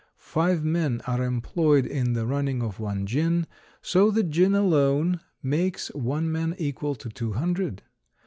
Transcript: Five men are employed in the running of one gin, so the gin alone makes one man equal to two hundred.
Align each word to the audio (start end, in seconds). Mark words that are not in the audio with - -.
Five 0.17 0.63
men 0.63 1.03
are 1.05 1.23
employed 1.23 1.85
in 1.85 2.13
the 2.13 2.25
running 2.25 2.63
of 2.63 2.79
one 2.79 3.05
gin, 3.05 3.45
so 3.83 4.09
the 4.09 4.23
gin 4.23 4.55
alone 4.55 5.19
makes 5.43 5.89
one 5.89 6.31
man 6.31 6.55
equal 6.57 6.95
to 6.95 7.09
two 7.09 7.33
hundred. 7.33 7.83